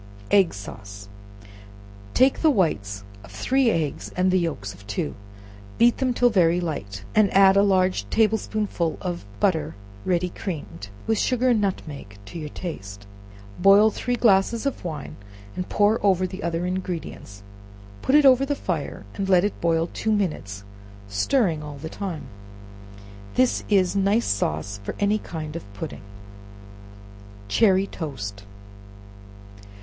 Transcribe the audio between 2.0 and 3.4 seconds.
Take the whites of